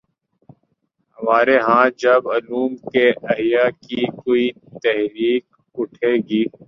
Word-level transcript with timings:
ہمارے 1.17 1.57
ہاں 1.59 1.85
جب 1.97 2.29
علوم 2.31 2.75
کے 2.93 3.05
احیا 3.29 3.69
کی 3.81 4.05
کوئی 4.17 4.49
تحریک 4.83 5.43
اٹھے 5.75 6.15
گی۔ 6.29 6.43